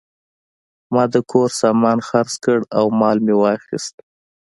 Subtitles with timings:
[0.93, 3.95] ما د کور سامان خرڅ کړ او مال مې واخیست.